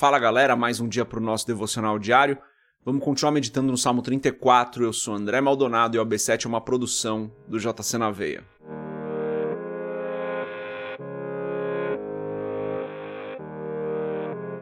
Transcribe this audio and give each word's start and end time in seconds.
Fala 0.00 0.18
galera, 0.18 0.56
mais 0.56 0.80
um 0.80 0.88
dia 0.88 1.04
para 1.04 1.18
o 1.18 1.22
nosso 1.22 1.46
devocional 1.46 1.98
diário. 1.98 2.38
Vamos 2.82 3.04
continuar 3.04 3.32
meditando 3.32 3.70
no 3.70 3.76
Salmo 3.76 4.00
34. 4.00 4.82
Eu 4.82 4.94
sou 4.94 5.12
André 5.12 5.42
Maldonado 5.42 5.94
e 5.94 6.00
o 6.00 6.06
AB7 6.06 6.46
é 6.46 6.48
uma 6.48 6.58
produção 6.62 7.30
do 7.46 7.58
JC 7.58 7.98
na 7.98 8.10
Veia. 8.10 8.42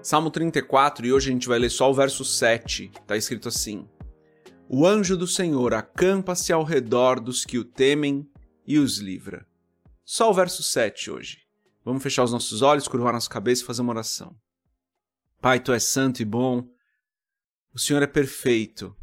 Salmo 0.02 0.28
34 0.28 1.06
e 1.06 1.12
hoje 1.12 1.30
a 1.30 1.32
gente 1.32 1.46
vai 1.46 1.60
ler 1.60 1.70
só 1.70 1.88
o 1.88 1.94
verso 1.94 2.24
7. 2.24 2.90
Está 3.00 3.16
escrito 3.16 3.46
assim: 3.46 3.88
O 4.68 4.84
anjo 4.84 5.16
do 5.16 5.28
Senhor 5.28 5.72
acampa-se 5.72 6.52
ao 6.52 6.64
redor 6.64 7.20
dos 7.20 7.44
que 7.44 7.58
o 7.58 7.64
temem 7.64 8.28
e 8.66 8.76
os 8.76 8.98
livra. 8.98 9.46
Só 10.04 10.32
o 10.32 10.34
verso 10.34 10.64
7 10.64 11.12
hoje. 11.12 11.38
Vamos 11.84 12.02
fechar 12.02 12.24
os 12.24 12.32
nossos 12.32 12.60
olhos, 12.60 12.88
curvar 12.88 13.12
nossa 13.12 13.30
cabeça 13.30 13.62
e 13.62 13.66
fazer 13.66 13.82
uma 13.82 13.92
oração. 13.92 14.34
Pai, 15.40 15.60
tu 15.60 15.72
és 15.72 15.84
santo 15.84 16.20
e 16.20 16.24
bom. 16.24 16.68
O 17.72 17.78
Senhor 17.78 18.02
é 18.02 18.08
perfeito. 18.08 18.96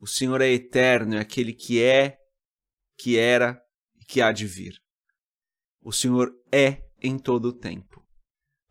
O 0.00 0.06
Senhor 0.06 0.40
é 0.40 0.48
eterno, 0.48 1.16
é 1.16 1.20
aquele 1.20 1.52
que 1.52 1.82
é, 1.82 2.16
que 2.96 3.18
era 3.18 3.62
e 4.00 4.04
que 4.04 4.22
há 4.22 4.32
de 4.32 4.46
vir. 4.46 4.80
O 5.82 5.92
Senhor 5.92 6.32
é 6.50 6.82
em 7.02 7.18
todo 7.18 7.46
o 7.46 7.52
tempo. 7.52 8.02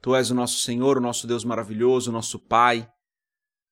Tu 0.01 0.15
és 0.15 0.31
o 0.31 0.35
nosso 0.35 0.59
Senhor, 0.59 0.97
o 0.97 1.01
nosso 1.01 1.27
Deus 1.27 1.43
maravilhoso, 1.43 2.09
o 2.09 2.13
nosso 2.13 2.39
Pai, 2.39 2.89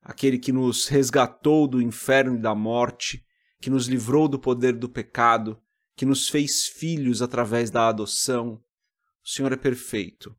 aquele 0.02 0.38
que 0.38 0.52
nos 0.52 0.88
resgatou 0.88 1.68
do 1.68 1.82
inferno 1.82 2.36
e 2.36 2.42
da 2.42 2.54
morte, 2.54 3.26
que 3.60 3.70
nos 3.72 3.88
livrou 3.88 4.28
do 4.28 4.38
poder 4.38 4.74
do 4.74 4.88
pecado, 4.88 5.60
que 5.96 6.06
nos 6.06 6.30
fez 6.30 6.68
filhos 6.68 7.24
através 7.24 7.72
da 7.72 7.88
adoção, 7.88 8.64
o 9.24 9.28
Senhor 9.28 9.52
é 9.52 9.58
perfeito. 9.58 10.36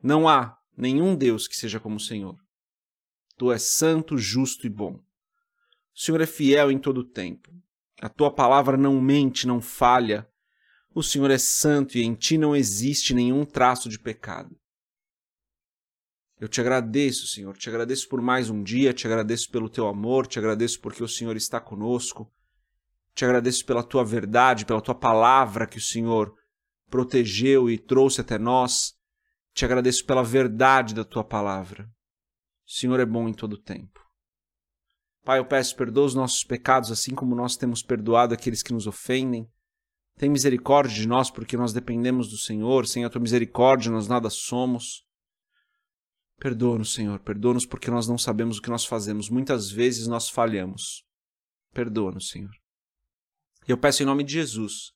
Não 0.00 0.28
há 0.28 0.56
nenhum 0.76 1.14
Deus 1.14 1.46
que 1.46 1.56
seja 1.56 1.80
como 1.80 1.96
o 1.96 2.00
Senhor. 2.00 2.36
Tu 3.36 3.52
és 3.52 3.62
santo, 3.62 4.16
justo 4.16 4.66
e 4.66 4.70
bom. 4.70 4.94
O 5.94 6.00
Senhor 6.00 6.20
é 6.20 6.26
fiel 6.26 6.70
em 6.70 6.78
todo 6.78 6.98
o 6.98 7.04
tempo. 7.04 7.50
A 8.00 8.08
tua 8.08 8.30
palavra 8.30 8.76
não 8.76 9.00
mente, 9.00 9.46
não 9.46 9.60
falha. 9.60 10.28
O 10.94 11.02
Senhor 11.02 11.30
é 11.30 11.38
santo 11.38 11.96
e 11.96 12.02
em 12.02 12.14
ti 12.14 12.36
não 12.36 12.54
existe 12.54 13.14
nenhum 13.14 13.44
traço 13.44 13.88
de 13.88 13.98
pecado. 13.98 14.56
Eu 16.42 16.48
te 16.48 16.60
agradeço, 16.60 17.28
Senhor, 17.28 17.56
te 17.56 17.68
agradeço 17.68 18.08
por 18.08 18.20
mais 18.20 18.50
um 18.50 18.64
dia, 18.64 18.92
te 18.92 19.06
agradeço 19.06 19.48
pelo 19.50 19.68
teu 19.68 19.86
amor, 19.86 20.26
te 20.26 20.40
agradeço 20.40 20.80
porque 20.80 21.02
o 21.02 21.08
Senhor 21.08 21.36
está 21.36 21.60
conosco, 21.60 22.28
te 23.14 23.24
agradeço 23.24 23.64
pela 23.64 23.84
tua 23.84 24.04
verdade, 24.04 24.66
pela 24.66 24.80
tua 24.80 24.94
palavra 24.94 25.68
que 25.68 25.78
o 25.78 25.80
Senhor 25.80 26.34
protegeu 26.90 27.70
e 27.70 27.78
trouxe 27.78 28.20
até 28.20 28.38
nós. 28.38 28.94
Te 29.54 29.64
agradeço 29.64 30.04
pela 30.04 30.22
verdade 30.22 30.94
da 30.94 31.04
tua 31.04 31.22
palavra. 31.22 31.84
O 32.66 32.70
Senhor 32.70 32.98
é 33.00 33.06
bom 33.06 33.28
em 33.28 33.34
todo 33.34 33.56
tempo. 33.56 34.00
Pai, 35.24 35.38
eu 35.38 35.44
peço 35.44 35.76
perdoa 35.76 36.06
os 36.06 36.14
nossos 36.14 36.42
pecados, 36.42 36.90
assim 36.90 37.14
como 37.14 37.34
nós 37.34 37.56
temos 37.56 37.82
perdoado 37.82 38.34
aqueles 38.34 38.62
que 38.62 38.72
nos 38.72 38.86
ofendem. 38.86 39.48
Tem 40.16 40.28
misericórdia 40.28 40.94
de 40.94 41.06
nós, 41.06 41.30
porque 41.30 41.56
nós 41.56 41.72
dependemos 41.72 42.28
do 42.28 42.36
Senhor. 42.36 42.86
Sem 42.86 43.04
a 43.04 43.10
tua 43.10 43.20
misericórdia, 43.20 43.90
nós 43.90 44.08
nada 44.08 44.30
somos. 44.30 45.04
Perdoa-nos, 46.38 46.92
Senhor. 46.92 47.20
Perdoa-nos 47.20 47.66
porque 47.66 47.90
nós 47.90 48.08
não 48.08 48.18
sabemos 48.18 48.58
o 48.58 48.62
que 48.62 48.70
nós 48.70 48.84
fazemos. 48.84 49.28
Muitas 49.28 49.70
vezes 49.70 50.06
nós 50.06 50.28
falhamos. 50.28 51.04
Perdoa-nos, 51.72 52.28
Senhor. 52.28 52.50
E 53.68 53.70
eu 53.70 53.78
peço 53.78 54.02
em 54.02 54.06
nome 54.06 54.24
de 54.24 54.32
Jesus 54.32 54.92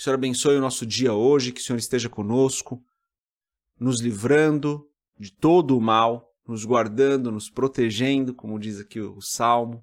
que 0.00 0.02
o 0.02 0.04
Senhor 0.04 0.14
abençoe 0.14 0.56
o 0.56 0.62
nosso 0.62 0.86
dia 0.86 1.12
hoje, 1.12 1.52
que 1.52 1.60
o 1.60 1.62
Senhor 1.62 1.78
esteja 1.78 2.08
conosco, 2.08 2.82
nos 3.80 4.00
livrando 4.00 4.86
de 5.18 5.32
todo 5.32 5.76
o 5.76 5.80
mal, 5.80 6.30
nos 6.46 6.64
guardando, 6.64 7.32
nos 7.32 7.50
protegendo, 7.50 8.34
como 8.34 8.58
diz 8.58 8.78
aqui 8.78 9.00
o 9.00 9.20
Salmo. 9.20 9.82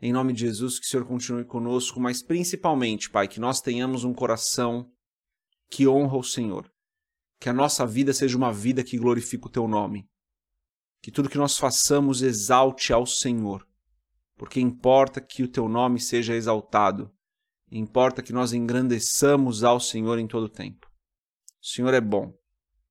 Em 0.00 0.12
nome 0.12 0.32
de 0.32 0.40
Jesus, 0.40 0.78
que 0.78 0.86
o 0.86 0.88
Senhor 0.88 1.04
continue 1.04 1.44
conosco, 1.44 2.00
mas 2.00 2.22
principalmente, 2.22 3.10
Pai, 3.10 3.26
que 3.26 3.40
nós 3.40 3.60
tenhamos 3.60 4.04
um 4.04 4.14
coração 4.14 4.90
que 5.68 5.88
honra 5.88 6.16
o 6.16 6.22
Senhor. 6.22 6.70
Que 7.40 7.48
a 7.48 7.52
nossa 7.52 7.84
vida 7.84 8.12
seja 8.12 8.36
uma 8.36 8.52
vida 8.52 8.84
que 8.84 8.96
glorifica 8.96 9.48
o 9.48 9.50
Teu 9.50 9.66
nome. 9.66 10.08
Que 11.02 11.10
tudo 11.10 11.28
que 11.28 11.36
nós 11.36 11.58
façamos 11.58 12.22
exalte 12.22 12.92
ao 12.92 13.04
Senhor, 13.04 13.66
porque 14.36 14.60
importa 14.60 15.20
que 15.20 15.42
o 15.42 15.48
Teu 15.48 15.68
nome 15.68 16.00
seja 16.00 16.34
exaltado 16.34 17.14
Importa 17.76 18.22
que 18.22 18.32
nós 18.32 18.52
engrandeçamos 18.52 19.64
ao 19.64 19.80
Senhor 19.80 20.16
em 20.20 20.28
todo 20.28 20.44
o 20.44 20.48
tempo. 20.48 20.86
O 21.60 21.66
Senhor 21.66 21.92
é 21.92 22.00
bom. 22.00 22.32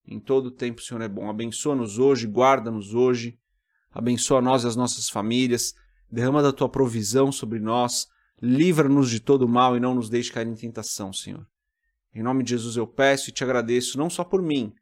Em 0.06 0.20
todo 0.20 0.52
tempo 0.52 0.82
o 0.82 0.84
Senhor 0.84 1.02
é 1.02 1.08
bom. 1.08 1.30
Abençoa-nos 1.30 1.98
hoje, 1.98 2.28
guarda-nos 2.28 2.94
hoje. 2.94 3.38
Abençoa 3.92 4.42
nós 4.42 4.64
e 4.64 4.68
as 4.68 4.76
nossas 4.76 5.10
famílias. 5.10 5.74
Derrama 6.12 6.42
da 6.42 6.52
tua 6.52 6.70
provisão 6.70 7.32
sobre 7.32 7.60
nós. 7.60 8.08
Livra-nos 8.42 9.10
de 9.10 9.20
todo 9.20 9.48
mal 9.48 9.78
e 9.78 9.80
não 9.80 9.96
nos 9.96 10.10
deixe 10.10 10.32
cair 10.32 10.48
em 10.48 10.56
tentação, 10.56 11.14
Senhor. 11.14 11.48
Em 12.14 12.22
nome 12.22 12.44
de 12.44 12.52
Jesus 12.52 12.76
eu 12.76 12.86
peço 12.86 13.30
e 13.30 13.34
te 13.34 13.44
agradeço, 13.44 13.98
não 13.98 14.10
só 14.10 14.24
por 14.24 14.42
mim, 14.42 14.74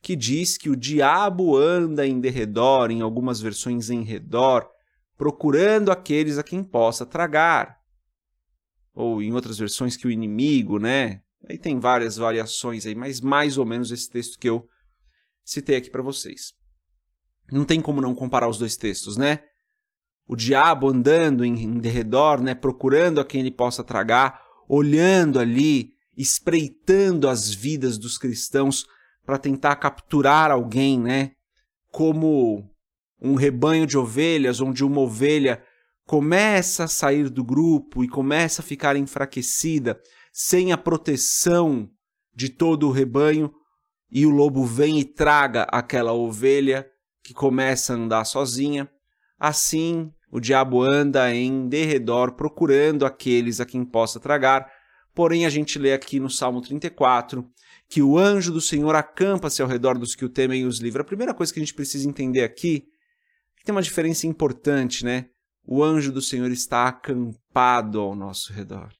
que 0.00 0.16
diz 0.16 0.56
que 0.56 0.70
o 0.70 0.76
diabo 0.76 1.56
anda 1.56 2.06
em 2.06 2.20
derredor, 2.20 2.90
em 2.90 3.00
algumas 3.00 3.40
versões 3.40 3.90
em 3.90 4.02
redor, 4.02 4.68
procurando 5.16 5.90
aqueles 5.90 6.38
a 6.38 6.42
quem 6.42 6.62
possa 6.62 7.06
tragar. 7.06 7.78
Ou 8.94 9.22
em 9.22 9.32
outras 9.32 9.58
versões 9.58 9.96
que 9.96 10.06
o 10.06 10.10
inimigo, 10.10 10.78
né? 10.78 11.22
Aí 11.48 11.58
tem 11.58 11.78
várias 11.78 12.16
variações 12.16 12.86
aí, 12.86 12.94
mas 12.94 13.20
mais 13.20 13.58
ou 13.58 13.66
menos 13.66 13.90
esse 13.90 14.08
texto 14.08 14.38
que 14.38 14.48
eu 14.48 14.66
citei 15.44 15.76
aqui 15.76 15.90
para 15.90 16.02
vocês. 16.02 16.52
Não 17.50 17.64
tem 17.64 17.80
como 17.80 18.00
não 18.00 18.14
comparar 18.14 18.48
os 18.48 18.58
dois 18.58 18.76
textos, 18.76 19.16
né? 19.16 19.40
O 20.26 20.34
diabo 20.34 20.88
andando 20.88 21.44
em 21.44 21.78
derredor, 21.78 22.40
né, 22.40 22.54
procurando 22.54 23.20
a 23.20 23.24
quem 23.24 23.42
ele 23.42 23.50
possa 23.50 23.84
tragar, 23.84 24.40
olhando 24.66 25.38
ali 25.38 25.93
espreitando 26.16 27.28
as 27.28 27.52
vidas 27.52 27.98
dos 27.98 28.18
cristãos 28.18 28.86
para 29.24 29.38
tentar 29.38 29.76
capturar 29.76 30.50
alguém, 30.50 30.98
né? 31.00 31.32
Como 31.90 32.68
um 33.20 33.34
rebanho 33.34 33.86
de 33.86 33.96
ovelhas, 33.96 34.60
onde 34.60 34.84
uma 34.84 35.00
ovelha 35.00 35.62
começa 36.06 36.84
a 36.84 36.88
sair 36.88 37.30
do 37.30 37.42
grupo 37.42 38.04
e 38.04 38.08
começa 38.08 38.60
a 38.60 38.64
ficar 38.64 38.96
enfraquecida, 38.96 39.98
sem 40.32 40.72
a 40.72 40.76
proteção 40.76 41.88
de 42.34 42.48
todo 42.48 42.88
o 42.88 42.92
rebanho, 42.92 43.52
e 44.10 44.26
o 44.26 44.30
lobo 44.30 44.64
vem 44.64 45.00
e 45.00 45.04
traga 45.04 45.62
aquela 45.64 46.12
ovelha 46.12 46.86
que 47.22 47.32
começa 47.32 47.92
a 47.92 47.96
andar 47.96 48.24
sozinha. 48.24 48.88
Assim, 49.38 50.12
o 50.30 50.38
diabo 50.38 50.82
anda 50.82 51.34
em 51.34 51.68
derredor 51.68 52.32
procurando 52.32 53.06
aqueles 53.06 53.60
a 53.60 53.66
quem 53.66 53.84
possa 53.84 54.20
tragar, 54.20 54.70
Porém, 55.14 55.46
a 55.46 55.50
gente 55.50 55.78
lê 55.78 55.92
aqui 55.92 56.18
no 56.18 56.28
Salmo 56.28 56.60
34 56.60 57.48
que 57.88 58.02
o 58.02 58.18
anjo 58.18 58.52
do 58.52 58.60
Senhor 58.60 58.94
acampa-se 58.94 59.62
ao 59.62 59.68
redor 59.68 59.98
dos 59.98 60.14
que 60.14 60.24
o 60.24 60.28
temem 60.28 60.62
e 60.62 60.64
os 60.64 60.78
livra. 60.80 61.02
A 61.02 61.06
primeira 61.06 61.34
coisa 61.34 61.52
que 61.52 61.60
a 61.60 61.62
gente 61.62 61.74
precisa 61.74 62.08
entender 62.08 62.42
aqui 62.42 62.76
é 62.76 63.58
que 63.58 63.64
tem 63.64 63.74
uma 63.74 63.82
diferença 63.82 64.26
importante, 64.26 65.04
né? 65.04 65.26
o 65.66 65.82
anjo 65.82 66.12
do 66.12 66.20
Senhor 66.20 66.50
está 66.50 66.86
acampado 66.88 68.00
ao 68.00 68.14
nosso 68.14 68.52
redor. 68.52 68.92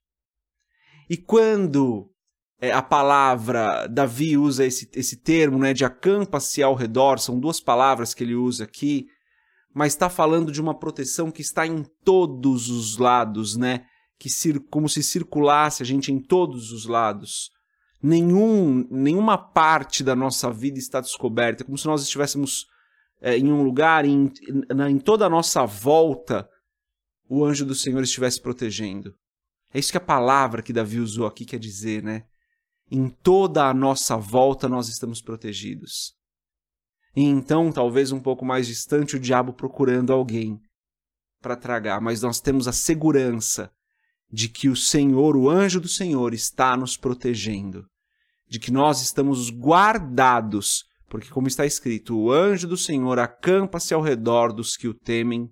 E 1.08 1.16
quando 1.16 2.10
é, 2.60 2.72
a 2.72 2.82
palavra, 2.82 3.86
Davi 3.86 4.38
usa 4.38 4.64
esse, 4.64 4.88
esse 4.94 5.16
termo 5.16 5.58
né, 5.58 5.74
de 5.74 5.84
acampa-se 5.84 6.62
ao 6.62 6.74
redor, 6.74 7.18
são 7.18 7.38
duas 7.38 7.60
palavras 7.60 8.14
que 8.14 8.24
ele 8.24 8.34
usa 8.34 8.64
aqui, 8.64 9.06
mas 9.74 9.92
está 9.92 10.08
falando 10.08 10.50
de 10.50 10.60
uma 10.60 10.78
proteção 10.78 11.30
que 11.30 11.42
está 11.42 11.66
em 11.66 11.84
todos 12.02 12.70
os 12.70 12.96
lados, 12.96 13.56
né? 13.56 13.84
Que 14.18 14.28
como 14.70 14.88
se 14.88 15.02
circulasse 15.02 15.82
a 15.82 15.86
gente 15.86 16.12
em 16.12 16.20
todos 16.20 16.72
os 16.72 16.86
lados. 16.86 17.50
Nenhum, 18.02 18.86
nenhuma 18.90 19.38
parte 19.38 20.04
da 20.04 20.14
nossa 20.14 20.52
vida 20.52 20.78
está 20.78 21.00
descoberta, 21.00 21.64
como 21.64 21.78
se 21.78 21.86
nós 21.86 22.02
estivéssemos 22.02 22.66
é, 23.20 23.38
em 23.38 23.50
um 23.50 23.62
lugar, 23.62 24.04
em, 24.04 24.30
em 24.90 24.98
toda 24.98 25.24
a 25.24 25.30
nossa 25.30 25.64
volta, 25.64 26.46
o 27.28 27.42
anjo 27.44 27.64
do 27.64 27.74
Senhor 27.74 28.02
estivesse 28.02 28.40
protegendo. 28.40 29.14
É 29.72 29.78
isso 29.78 29.90
que 29.90 29.96
a 29.96 30.00
palavra 30.00 30.62
que 30.62 30.72
Davi 30.72 31.00
usou 31.00 31.26
aqui 31.26 31.44
quer 31.44 31.58
dizer, 31.58 32.02
né? 32.02 32.24
Em 32.90 33.08
toda 33.08 33.66
a 33.66 33.74
nossa 33.74 34.16
volta 34.16 34.68
nós 34.68 34.88
estamos 34.88 35.22
protegidos. 35.22 36.14
E 37.16 37.22
então, 37.22 37.72
talvez 37.72 38.12
um 38.12 38.20
pouco 38.20 38.44
mais 38.44 38.66
distante, 38.66 39.16
o 39.16 39.20
diabo 39.20 39.52
procurando 39.52 40.12
alguém 40.12 40.60
para 41.40 41.56
tragar, 41.56 42.00
mas 42.00 42.22
nós 42.22 42.40
temos 42.40 42.68
a 42.68 42.72
segurança 42.72 43.70
de 44.34 44.48
que 44.48 44.68
o 44.68 44.74
Senhor, 44.74 45.36
o 45.36 45.48
anjo 45.48 45.80
do 45.80 45.88
Senhor, 45.88 46.34
está 46.34 46.76
nos 46.76 46.96
protegendo, 46.96 47.86
de 48.48 48.58
que 48.58 48.72
nós 48.72 49.00
estamos 49.00 49.50
guardados, 49.50 50.84
porque, 51.08 51.28
como 51.28 51.46
está 51.46 51.64
escrito, 51.64 52.18
o 52.18 52.32
anjo 52.32 52.66
do 52.66 52.76
Senhor 52.76 53.18
acampa-se 53.18 53.94
ao 53.94 54.02
redor 54.02 54.52
dos 54.52 54.76
que 54.76 54.88
o 54.88 54.94
temem 54.94 55.48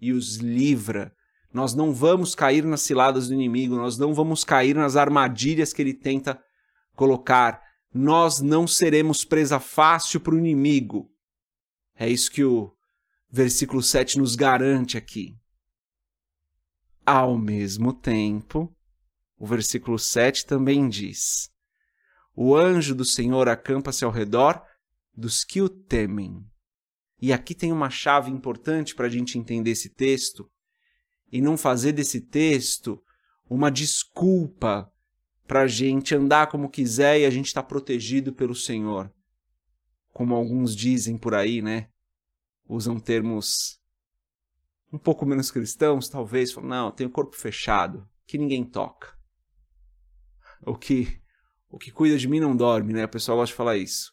e 0.00 0.12
os 0.12 0.36
livra. 0.36 1.12
Nós 1.52 1.74
não 1.74 1.92
vamos 1.92 2.34
cair 2.34 2.64
nas 2.64 2.82
ciladas 2.82 3.28
do 3.28 3.34
inimigo, 3.34 3.76
nós 3.76 3.98
não 3.98 4.14
vamos 4.14 4.44
cair 4.44 4.74
nas 4.74 4.96
armadilhas 4.96 5.72
que 5.72 5.82
ele 5.82 5.94
tenta 5.94 6.40
colocar 6.94 7.60
nós 7.92 8.40
não 8.40 8.66
seremos 8.66 9.24
presa 9.24 9.58
fácil 9.58 10.20
para 10.20 10.34
o 10.34 10.38
inimigo. 10.38 11.10
É 11.96 12.08
isso 12.08 12.30
que 12.30 12.44
o 12.44 12.72
versículo 13.30 13.82
7 13.82 14.18
nos 14.18 14.36
garante 14.36 14.96
aqui. 14.96 15.34
Ao 17.10 17.38
mesmo 17.38 17.94
tempo, 17.94 18.70
o 19.38 19.46
versículo 19.46 19.98
7 19.98 20.44
também 20.44 20.90
diz: 20.90 21.48
O 22.36 22.54
anjo 22.54 22.94
do 22.94 23.02
Senhor 23.02 23.48
acampa-se 23.48 24.04
ao 24.04 24.10
redor 24.10 24.62
dos 25.16 25.42
que 25.42 25.62
o 25.62 25.70
temem. 25.70 26.44
E 27.18 27.32
aqui 27.32 27.54
tem 27.54 27.72
uma 27.72 27.88
chave 27.88 28.30
importante 28.30 28.94
para 28.94 29.06
a 29.06 29.08
gente 29.08 29.38
entender 29.38 29.70
esse 29.70 29.88
texto 29.88 30.50
e 31.32 31.40
não 31.40 31.56
fazer 31.56 31.92
desse 31.92 32.20
texto 32.20 33.02
uma 33.48 33.70
desculpa 33.70 34.92
para 35.46 35.62
a 35.62 35.66
gente 35.66 36.14
andar 36.14 36.48
como 36.48 36.68
quiser 36.68 37.20
e 37.20 37.24
a 37.24 37.30
gente 37.30 37.46
está 37.46 37.62
protegido 37.62 38.34
pelo 38.34 38.54
Senhor. 38.54 39.10
Como 40.12 40.34
alguns 40.34 40.76
dizem 40.76 41.16
por 41.16 41.34
aí, 41.34 41.62
né? 41.62 41.88
Usam 42.68 43.00
termos 43.00 43.80
um 44.92 44.98
pouco 44.98 45.26
menos 45.26 45.50
cristãos, 45.50 46.08
talvez. 46.08 46.52
Falam, 46.52 46.68
não, 46.68 46.90
tem 46.90 47.06
o 47.06 47.10
corpo 47.10 47.36
fechado, 47.36 48.08
que 48.26 48.38
ninguém 48.38 48.64
toca. 48.64 49.16
O 50.66 50.74
que, 50.74 51.20
o 51.70 51.78
que 51.78 51.90
cuida 51.90 52.16
de 52.16 52.28
mim 52.28 52.40
não 52.40 52.56
dorme, 52.56 52.92
né? 52.92 53.04
O 53.04 53.08
pessoal 53.08 53.38
gosta 53.38 53.52
de 53.52 53.56
falar 53.56 53.76
isso. 53.76 54.12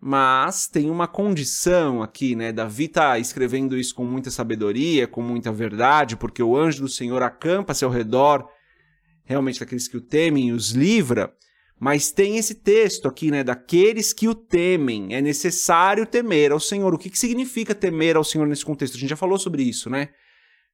Mas 0.00 0.68
tem 0.68 0.90
uma 0.90 1.08
condição 1.08 2.02
aqui, 2.02 2.36
né? 2.36 2.52
Davi 2.52 2.84
está 2.84 3.18
escrevendo 3.18 3.76
isso 3.76 3.94
com 3.94 4.04
muita 4.04 4.30
sabedoria, 4.30 5.08
com 5.08 5.22
muita 5.22 5.50
verdade, 5.50 6.16
porque 6.16 6.42
o 6.42 6.56
anjo 6.56 6.82
do 6.82 6.88
Senhor 6.88 7.22
acampa-se 7.22 7.84
ao 7.84 7.90
redor 7.90 8.48
realmente 9.24 9.60
daqueles 9.60 9.88
que 9.88 9.96
o 9.96 10.00
temem 10.00 10.48
e 10.48 10.52
os 10.52 10.70
livra, 10.70 11.34
mas 11.78 12.10
tem 12.10 12.36
esse 12.36 12.56
texto 12.56 13.06
aqui, 13.06 13.30
né, 13.30 13.44
daqueles 13.44 14.12
que 14.12 14.26
o 14.26 14.34
temem. 14.34 15.14
É 15.14 15.20
necessário 15.20 16.04
temer 16.04 16.50
ao 16.50 16.58
Senhor. 16.58 16.92
O 16.92 16.98
que, 16.98 17.08
que 17.08 17.18
significa 17.18 17.74
temer 17.74 18.16
ao 18.16 18.24
Senhor 18.24 18.46
nesse 18.46 18.64
contexto? 18.64 18.96
A 18.96 19.00
gente 19.00 19.10
já 19.10 19.16
falou 19.16 19.38
sobre 19.38 19.62
isso, 19.62 19.88
né? 19.88 20.08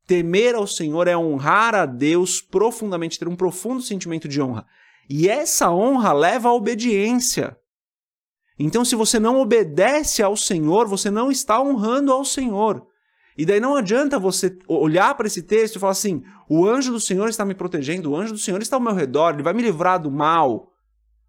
Temer 0.06 0.54
ao 0.54 0.66
Senhor 0.66 1.06
é 1.06 1.16
honrar 1.16 1.74
a 1.74 1.84
Deus 1.84 2.40
profundamente, 2.40 3.18
ter 3.18 3.28
um 3.28 3.36
profundo 3.36 3.82
sentimento 3.82 4.26
de 4.28 4.40
honra. 4.40 4.66
E 5.08 5.28
essa 5.28 5.70
honra 5.70 6.12
leva 6.12 6.48
à 6.48 6.54
obediência. 6.54 7.56
Então, 8.58 8.84
se 8.84 8.94
você 8.94 9.18
não 9.18 9.40
obedece 9.40 10.22
ao 10.22 10.36
Senhor, 10.36 10.86
você 10.86 11.10
não 11.10 11.30
está 11.30 11.60
honrando 11.60 12.12
ao 12.12 12.24
Senhor. 12.24 12.86
E 13.36 13.44
daí 13.44 13.60
não 13.60 13.74
adianta 13.74 14.18
você 14.18 14.56
olhar 14.68 15.14
para 15.16 15.26
esse 15.26 15.42
texto 15.42 15.76
e 15.76 15.78
falar 15.78 15.92
assim: 15.92 16.22
o 16.48 16.66
anjo 16.66 16.92
do 16.92 17.00
Senhor 17.00 17.28
está 17.28 17.44
me 17.44 17.54
protegendo, 17.54 18.12
o 18.12 18.16
anjo 18.16 18.32
do 18.32 18.38
Senhor 18.38 18.62
está 18.62 18.76
ao 18.76 18.82
meu 18.82 18.94
redor, 18.94 19.34
ele 19.34 19.42
vai 19.42 19.52
me 19.52 19.62
livrar 19.62 20.00
do 20.00 20.10
mal. 20.10 20.73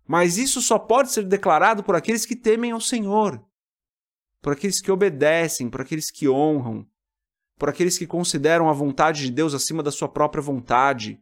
Mas 0.08 0.38
isso 0.38 0.62
só 0.62 0.78
pode 0.78 1.12
ser 1.12 1.24
declarado 1.24 1.84
por 1.84 1.96
aqueles 1.96 2.26
que 2.26 2.36
temem 2.36 2.72
ao 2.72 2.82
Senhor, 2.82 3.44
por 4.42 4.54
aqueles 4.54 4.80
que 4.80 4.92
obedecem, 4.92 5.70
por 5.70 5.82
aqueles 5.82 6.12
que 6.12 6.30
honram, 6.30 6.86
por 7.58 7.70
aqueles 7.70 7.98
que 7.98 8.06
consideram 8.06 8.70
a 8.70 8.74
vontade 8.74 9.24
de 9.24 9.32
Deus 9.32 9.54
acima 9.54 9.82
da 9.82 9.92
sua 9.92 10.08
própria 10.08 10.42
vontade, 10.42 11.20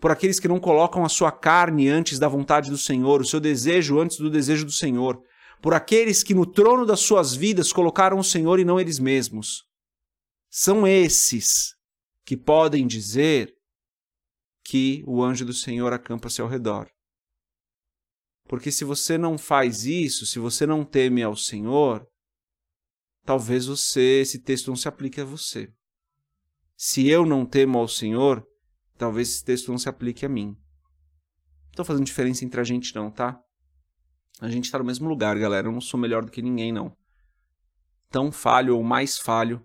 por 0.00 0.10
aqueles 0.10 0.38
que 0.38 0.48
não 0.48 0.60
colocam 0.60 1.04
a 1.04 1.08
sua 1.08 1.32
carne 1.32 1.88
antes 1.88 2.18
da 2.18 2.28
vontade 2.28 2.70
do 2.70 2.78
Senhor, 2.78 3.20
o 3.20 3.24
seu 3.24 3.40
desejo 3.40 3.98
antes 3.98 4.18
do 4.18 4.30
desejo 4.30 4.64
do 4.64 4.72
Senhor, 4.72 5.20
por 5.60 5.74
aqueles 5.74 6.22
que 6.22 6.34
no 6.34 6.46
trono 6.46 6.84
das 6.86 7.00
suas 7.00 7.34
vidas 7.34 7.72
colocaram 7.72 8.18
o 8.18 8.24
Senhor 8.24 8.58
e 8.60 8.64
não 8.64 8.78
eles 8.78 8.98
mesmos 8.98 9.64
são 10.54 10.86
esses 10.86 11.74
que 12.26 12.36
podem 12.36 12.86
dizer 12.86 13.56
que 14.62 15.02
o 15.06 15.22
anjo 15.22 15.46
do 15.46 15.54
Senhor 15.54 15.94
acampa-se 15.94 16.42
ao 16.42 16.46
redor. 16.46 16.90
Porque 18.48 18.70
se 18.70 18.84
você 18.84 19.16
não 19.16 19.38
faz 19.38 19.84
isso, 19.84 20.26
se 20.26 20.38
você 20.38 20.66
não 20.66 20.84
teme 20.84 21.22
ao 21.22 21.36
Senhor, 21.36 22.06
talvez 23.24 23.66
você 23.66 24.20
esse 24.20 24.40
texto 24.40 24.68
não 24.68 24.76
se 24.76 24.88
aplique 24.88 25.20
a 25.20 25.24
você. 25.24 25.72
Se 26.76 27.08
eu 27.08 27.24
não 27.24 27.46
temo 27.46 27.78
ao 27.78 27.88
Senhor, 27.88 28.46
talvez 28.98 29.30
esse 29.30 29.44
texto 29.44 29.70
não 29.70 29.78
se 29.78 29.88
aplique 29.88 30.26
a 30.26 30.28
mim. 30.28 30.46
Não 30.46 31.70
estou 31.70 31.84
fazendo 31.84 32.04
diferença 32.04 32.44
entre 32.44 32.60
a 32.60 32.64
gente 32.64 32.94
não, 32.94 33.10
tá? 33.10 33.40
A 34.40 34.48
gente 34.48 34.64
está 34.64 34.78
no 34.78 34.84
mesmo 34.84 35.08
lugar, 35.08 35.38
galera. 35.38 35.68
Eu 35.68 35.72
não 35.72 35.80
sou 35.80 35.98
melhor 35.98 36.24
do 36.24 36.30
que 36.30 36.42
ninguém, 36.42 36.72
não. 36.72 36.96
Tão 38.10 38.32
falho 38.32 38.76
ou 38.76 38.82
mais 38.82 39.18
falho 39.18 39.64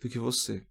do 0.00 0.08
que 0.08 0.18
você. 0.18 0.64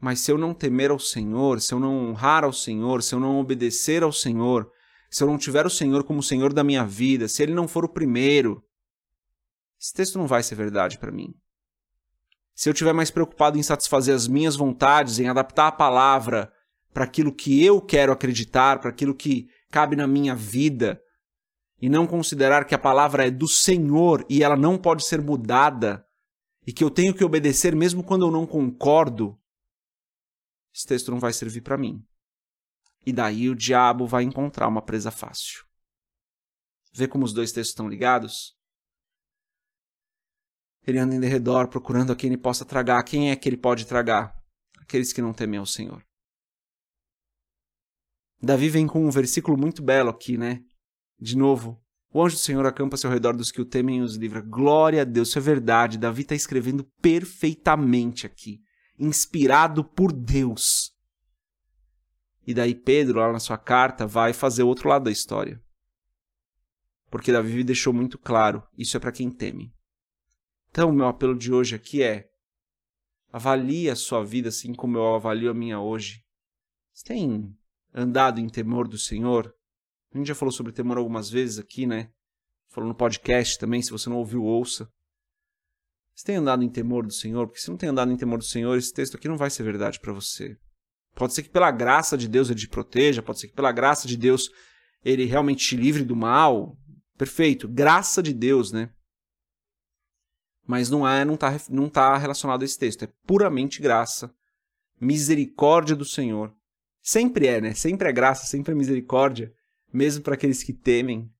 Mas 0.00 0.20
se 0.20 0.30
eu 0.30 0.36
não 0.36 0.52
temer 0.52 0.90
ao 0.90 0.98
Senhor, 0.98 1.60
se 1.60 1.72
eu 1.72 1.80
não 1.80 2.10
honrar 2.10 2.44
ao 2.44 2.52
Senhor, 2.52 3.02
se 3.02 3.14
eu 3.14 3.20
não 3.20 3.40
obedecer 3.40 4.02
ao 4.02 4.12
Senhor, 4.12 4.70
se 5.16 5.22
eu 5.22 5.28
não 5.28 5.38
tiver 5.38 5.64
o 5.64 5.70
Senhor 5.70 6.04
como 6.04 6.20
o 6.20 6.22
Senhor 6.22 6.52
da 6.52 6.62
minha 6.62 6.84
vida, 6.84 7.26
se 7.26 7.42
Ele 7.42 7.54
não 7.54 7.66
for 7.66 7.86
o 7.86 7.88
primeiro, 7.88 8.62
esse 9.80 9.90
texto 9.94 10.18
não 10.18 10.26
vai 10.26 10.42
ser 10.42 10.56
verdade 10.56 10.98
para 10.98 11.10
mim. 11.10 11.32
Se 12.54 12.68
eu 12.68 12.74
estiver 12.74 12.92
mais 12.92 13.10
preocupado 13.10 13.56
em 13.56 13.62
satisfazer 13.62 14.14
as 14.14 14.28
minhas 14.28 14.56
vontades, 14.56 15.18
em 15.18 15.26
adaptar 15.26 15.68
a 15.68 15.72
palavra 15.72 16.52
para 16.92 17.04
aquilo 17.04 17.34
que 17.34 17.64
eu 17.64 17.80
quero 17.80 18.12
acreditar, 18.12 18.78
para 18.78 18.90
aquilo 18.90 19.14
que 19.14 19.48
cabe 19.70 19.96
na 19.96 20.06
minha 20.06 20.34
vida, 20.34 21.00
e 21.80 21.88
não 21.88 22.06
considerar 22.06 22.66
que 22.66 22.74
a 22.74 22.78
palavra 22.78 23.26
é 23.26 23.30
do 23.30 23.48
Senhor 23.48 24.22
e 24.28 24.42
ela 24.42 24.54
não 24.54 24.76
pode 24.76 25.02
ser 25.02 25.22
mudada, 25.22 26.04
e 26.66 26.74
que 26.74 26.84
eu 26.84 26.90
tenho 26.90 27.14
que 27.14 27.24
obedecer 27.24 27.74
mesmo 27.74 28.04
quando 28.04 28.26
eu 28.26 28.30
não 28.30 28.46
concordo, 28.46 29.34
esse 30.74 30.86
texto 30.86 31.10
não 31.10 31.18
vai 31.18 31.32
servir 31.32 31.62
para 31.62 31.78
mim. 31.78 32.04
E 33.06 33.12
daí 33.12 33.48
o 33.48 33.54
diabo 33.54 34.04
vai 34.04 34.24
encontrar 34.24 34.66
uma 34.66 34.82
presa 34.82 35.12
fácil. 35.12 35.64
Vê 36.92 37.06
como 37.06 37.24
os 37.24 37.32
dois 37.32 37.52
textos 37.52 37.70
estão 37.70 37.88
ligados? 37.88 38.56
Ele 40.84 40.98
anda 40.98 41.14
em 41.14 41.20
redor 41.28 41.68
procurando 41.68 42.12
a 42.12 42.16
quem 42.16 42.30
ele 42.30 42.40
possa 42.40 42.64
tragar. 42.64 43.02
Quem 43.04 43.30
é 43.30 43.36
que 43.36 43.48
ele 43.48 43.56
pode 43.56 43.86
tragar? 43.86 44.34
Aqueles 44.80 45.12
que 45.12 45.22
não 45.22 45.32
temem 45.32 45.58
ao 45.58 45.66
Senhor. 45.66 46.04
Davi 48.42 48.68
vem 48.68 48.86
com 48.86 49.06
um 49.06 49.10
versículo 49.10 49.56
muito 49.56 49.82
belo 49.82 50.10
aqui, 50.10 50.36
né? 50.36 50.62
De 51.18 51.36
novo, 51.36 51.80
o 52.12 52.22
anjo 52.22 52.36
do 52.36 52.40
Senhor 52.40 52.64
acampa-se 52.66 53.06
ao 53.06 53.12
redor 53.12 53.36
dos 53.36 53.52
que 53.52 53.60
o 53.60 53.64
temem 53.64 53.98
e 53.98 54.02
os 54.02 54.16
livra. 54.16 54.40
Glória 54.40 55.02
a 55.02 55.04
Deus, 55.04 55.28
isso 55.28 55.38
é 55.38 55.42
verdade. 55.42 55.98
Davi 55.98 56.22
está 56.22 56.34
escrevendo 56.34 56.84
perfeitamente 57.00 58.26
aqui, 58.26 58.60
inspirado 58.98 59.84
por 59.84 60.12
Deus. 60.12 60.95
E 62.46 62.54
daí 62.54 62.74
Pedro, 62.74 63.18
lá 63.18 63.32
na 63.32 63.40
sua 63.40 63.58
carta, 63.58 64.06
vai 64.06 64.32
fazer 64.32 64.62
o 64.62 64.68
outro 64.68 64.88
lado 64.88 65.04
da 65.04 65.10
história. 65.10 65.60
Porque 67.10 67.32
Davi 67.32 67.64
deixou 67.64 67.92
muito 67.92 68.18
claro, 68.18 68.62
isso 68.78 68.96
é 68.96 69.00
para 69.00 69.12
quem 69.12 69.30
teme. 69.30 69.72
Então, 70.70 70.92
meu 70.92 71.06
apelo 71.06 71.36
de 71.36 71.52
hoje 71.52 71.74
aqui 71.74 72.02
é: 72.02 72.28
avalie 73.32 73.90
a 73.90 73.96
sua 73.96 74.24
vida 74.24 74.48
assim 74.48 74.74
como 74.74 74.96
eu 74.96 75.14
avalio 75.14 75.50
a 75.50 75.54
minha 75.54 75.80
hoje. 75.80 76.24
Você 76.92 77.04
tem 77.04 77.56
andado 77.92 78.40
em 78.40 78.48
temor 78.48 78.86
do 78.86 78.98
Senhor? 78.98 79.54
A 80.14 80.18
gente 80.18 80.28
já 80.28 80.34
falou 80.34 80.52
sobre 80.52 80.72
temor 80.72 80.98
algumas 80.98 81.28
vezes 81.28 81.58
aqui, 81.58 81.86
né? 81.86 82.10
Falou 82.68 82.88
no 82.88 82.94
podcast 82.94 83.58
também, 83.58 83.82
se 83.82 83.90
você 83.90 84.08
não 84.08 84.18
ouviu, 84.18 84.42
ouça. 84.42 84.90
Você 86.14 86.26
tem 86.26 86.36
andado 86.36 86.62
em 86.62 86.70
temor 86.70 87.06
do 87.06 87.12
Senhor? 87.12 87.46
Porque 87.46 87.60
se 87.60 87.70
não 87.70 87.76
tem 87.76 87.88
andado 87.88 88.10
em 88.10 88.16
temor 88.16 88.38
do 88.38 88.44
Senhor, 88.44 88.76
esse 88.76 88.92
texto 88.92 89.16
aqui 89.16 89.28
não 89.28 89.36
vai 89.36 89.50
ser 89.50 89.62
verdade 89.62 90.00
para 90.00 90.12
você. 90.12 90.56
Pode 91.16 91.32
ser 91.32 91.42
que 91.42 91.48
pela 91.48 91.70
graça 91.70 92.16
de 92.16 92.28
Deus 92.28 92.50
ele 92.50 92.60
te 92.60 92.68
proteja, 92.68 93.22
pode 93.22 93.40
ser 93.40 93.48
que 93.48 93.54
pela 93.54 93.72
graça 93.72 94.06
de 94.06 94.18
Deus 94.18 94.50
ele 95.02 95.24
realmente 95.24 95.66
te 95.66 95.74
livre 95.74 96.04
do 96.04 96.14
mal. 96.14 96.76
Perfeito, 97.16 97.66
graça 97.66 98.22
de 98.22 98.34
Deus, 98.34 98.70
né? 98.70 98.90
Mas 100.66 100.90
não 100.90 101.08
é, 101.08 101.24
não 101.24 101.34
tá, 101.34 101.58
não 101.70 101.88
tá 101.88 102.18
relacionado 102.18 102.60
a 102.60 102.64
esse 102.66 102.78
texto, 102.78 103.04
é 103.04 103.08
puramente 103.26 103.80
graça. 103.80 104.30
Misericórdia 105.00 105.96
do 105.96 106.04
Senhor. 106.04 106.54
Sempre 107.02 107.46
é, 107.46 107.60
né? 107.62 107.72
Sempre 107.72 108.10
é 108.10 108.12
graça, 108.12 108.46
sempre 108.46 108.72
é 108.72 108.76
misericórdia, 108.76 109.50
mesmo 109.90 110.22
para 110.22 110.34
aqueles 110.34 110.62
que 110.62 110.72
temem. 110.72 111.30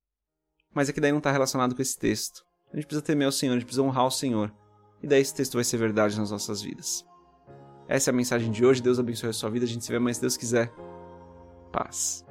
Mas 0.75 0.89
é 0.89 0.93
que 0.93 1.01
daí 1.01 1.11
não 1.11 1.19
está 1.19 1.31
relacionado 1.31 1.75
com 1.75 1.83
esse 1.83 1.99
texto. 1.99 2.43
A 2.73 2.77
gente 2.77 2.87
precisa 2.87 3.05
temer 3.05 3.29
o 3.29 3.33
Senhor, 3.33 3.53
a 3.53 3.57
gente 3.57 3.67
precisa 3.67 3.83
honrar 3.83 4.07
o 4.07 4.11
Senhor. 4.11 4.55
E 5.03 5.07
daí 5.07 5.21
esse 5.21 5.35
texto 5.35 5.55
vai 5.55 5.65
ser 5.65 5.77
verdade 5.77 6.19
nas 6.19 6.31
nossas 6.31 6.63
vidas. 6.63 7.05
Essa 7.89 8.11
é 8.11 8.13
a 8.13 8.15
mensagem 8.15 8.51
de 8.51 8.65
hoje. 8.65 8.83
Deus 8.83 8.99
abençoe 8.99 9.31
a 9.31 9.33
sua 9.33 9.51
vida. 9.51 9.65
A 9.65 9.69
gente 9.69 9.85
se 9.85 9.93
vê 9.93 9.99
mais 9.99 10.17
se 10.17 10.23
Deus 10.23 10.37
quiser. 10.37 10.73
Paz. 11.73 12.25